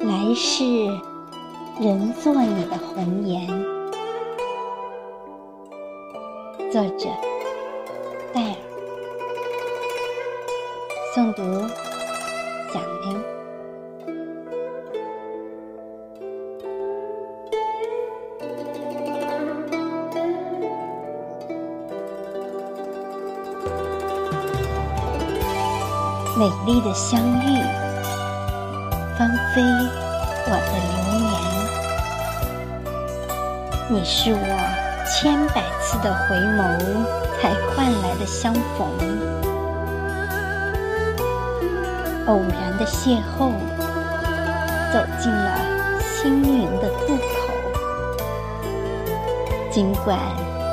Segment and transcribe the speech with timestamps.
[0.00, 0.64] 来世
[1.80, 3.46] 仍做你的红颜。
[6.70, 7.08] 作者
[8.32, 8.56] 戴尔。
[11.14, 11.42] 诵读
[12.72, 13.12] 讲真
[26.38, 27.87] 美丽的相遇。
[29.18, 29.60] 芳菲
[30.46, 31.26] 我的流年。
[33.90, 34.38] 你是我。
[35.10, 36.60] 千百次的回眸，
[37.40, 38.86] 才换来的相逢；
[42.26, 43.50] 偶然的邂逅，
[44.92, 45.58] 走进了
[46.04, 47.22] 心灵的渡口。
[49.72, 50.18] 尽管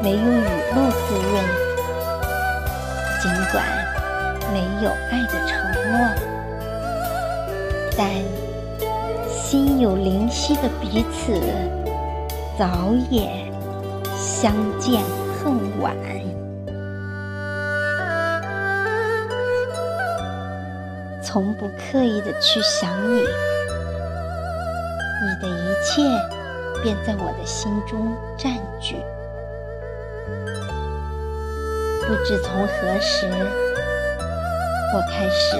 [0.00, 1.44] 没有雨露滋润，
[3.20, 3.66] 尽管
[4.52, 5.52] 没有爱的承
[5.90, 5.92] 诺，
[8.00, 8.08] 但
[9.28, 11.38] 心有灵犀的彼此，
[12.58, 13.28] 早也。
[14.16, 15.02] 相见
[15.36, 15.94] 恨晚，
[21.22, 23.20] 从不刻意的去想你，
[25.20, 26.02] 你的一切
[26.82, 28.96] 便在我的心中占据。
[32.06, 33.26] 不知从何时，
[34.94, 35.56] 我开始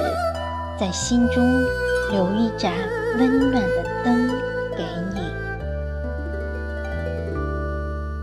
[0.78, 1.62] 在心中
[2.11, 2.72] 留一盏
[3.19, 4.28] 温暖的灯
[4.77, 4.83] 给
[5.14, 5.20] 你。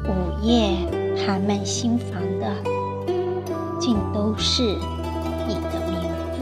[0.10, 0.12] 午
[0.42, 0.76] 夜
[1.16, 2.46] 爬满心房的，
[3.80, 4.62] 竟都是
[5.48, 6.02] 你的名
[6.34, 6.38] 字。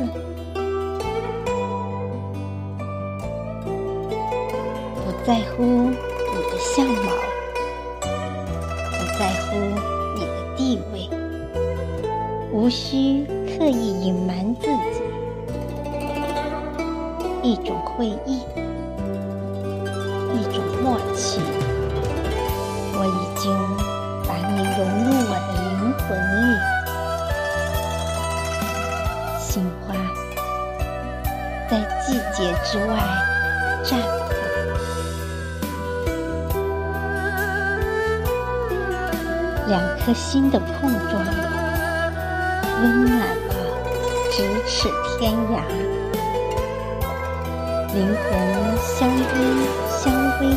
[5.03, 7.11] 不在乎你的相貌，
[8.01, 9.55] 不在乎
[10.15, 10.95] 你的地位，
[12.51, 15.04] 无需刻意隐瞒自己。
[17.45, 18.41] 一种会意，
[20.33, 21.39] 一种默契。
[22.97, 23.53] 我已经
[24.27, 26.07] 把你融入我的灵魂
[26.41, 26.57] 里，
[29.39, 29.93] 心花
[31.69, 31.71] 在
[32.03, 32.91] 季节之外
[33.83, 34.27] 绽放，
[39.67, 41.23] 两颗心的碰撞，
[42.81, 43.53] 温暖了
[44.31, 44.33] 咫
[44.65, 44.89] 尺
[45.19, 45.61] 天涯，
[47.95, 48.21] 灵魂
[48.77, 49.23] 相依
[49.89, 50.53] 相偎。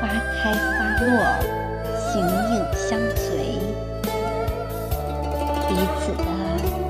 [0.00, 0.62] 花开花
[1.00, 1.10] 落，
[1.98, 2.86] 形影相
[3.16, 3.58] 随，
[5.68, 6.22] 彼此的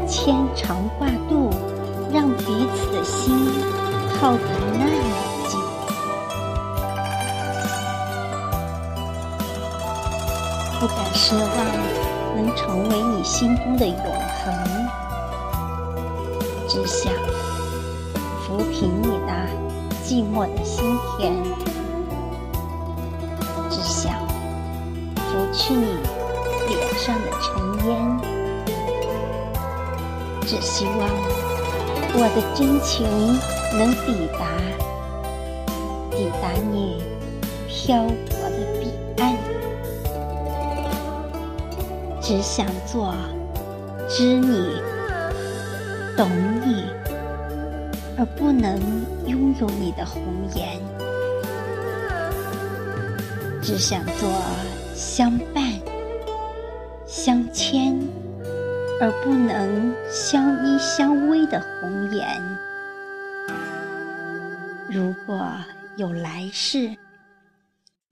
[0.07, 1.49] 牵肠挂肚，
[2.13, 3.49] 让彼此的心
[4.21, 4.39] 靠得
[4.75, 4.93] 那么
[5.49, 5.59] 近。
[10.79, 11.59] 不敢奢望
[12.37, 14.53] 能成为你心中的永恒，
[16.69, 17.11] 只想
[18.55, 19.49] 抚平你那
[20.05, 21.35] 寂寞的心田。
[23.69, 24.13] 只想
[25.17, 25.87] 拂去你
[26.69, 27.51] 脸上的尘
[27.89, 28.21] 烟，
[30.43, 31.01] 只希望
[32.15, 33.05] 我的真情
[33.77, 34.47] 能抵达，
[36.13, 37.03] 抵达你
[37.67, 39.37] 漂泊的彼岸。
[42.21, 43.13] 只想做
[44.09, 44.81] 知你、
[46.17, 46.31] 懂
[46.65, 46.85] 你，
[48.17, 48.79] 而不能
[49.27, 50.23] 拥有你的红
[50.55, 50.81] 颜。
[53.63, 54.31] 只想做。
[54.97, 55.73] 相伴、
[57.05, 57.99] 相牵，
[59.01, 62.41] 而不能相依相偎的红颜。
[64.89, 65.53] 如果
[65.97, 66.97] 有来世，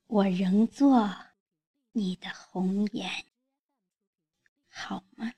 [0.09, 1.09] 我仍做
[1.93, 3.09] 你的红颜，
[4.69, 5.31] 好吗？